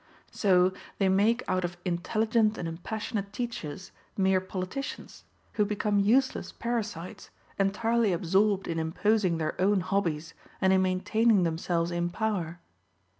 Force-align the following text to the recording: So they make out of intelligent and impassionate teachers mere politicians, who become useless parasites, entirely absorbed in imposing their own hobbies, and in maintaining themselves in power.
So 0.31 0.73
they 0.97 1.09
make 1.09 1.43
out 1.47 1.63
of 1.63 1.77
intelligent 1.85 2.57
and 2.57 2.67
impassionate 2.67 3.31
teachers 3.31 3.91
mere 4.17 4.41
politicians, 4.41 5.25
who 5.53 5.63
become 5.63 5.99
useless 5.99 6.51
parasites, 6.51 7.29
entirely 7.59 8.11
absorbed 8.11 8.67
in 8.67 8.79
imposing 8.79 9.37
their 9.37 9.53
own 9.61 9.81
hobbies, 9.81 10.33
and 10.59 10.73
in 10.73 10.81
maintaining 10.81 11.43
themselves 11.43 11.91
in 11.91 12.09
power. 12.09 12.57